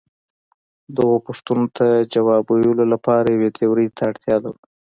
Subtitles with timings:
[0.97, 4.59] دغو پوښتنو ته ځواب ویلو لپاره یوې تیورۍ ته اړتیا لرو.